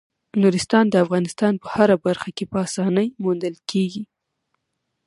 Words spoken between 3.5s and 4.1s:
کېږي.